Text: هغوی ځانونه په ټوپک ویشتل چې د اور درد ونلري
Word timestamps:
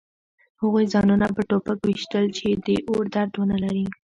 هغوی 0.61 0.85
ځانونه 0.93 1.25
په 1.35 1.41
ټوپک 1.49 1.77
ویشتل 1.83 2.25
چې 2.37 2.47
د 2.65 2.67
اور 2.91 3.05
درد 3.15 3.33
ونلري 3.37 3.85